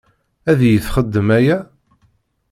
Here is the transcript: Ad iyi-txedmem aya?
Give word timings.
Ad 0.49 0.59
iyi-txedmem 0.61 1.29
aya? 1.37 1.57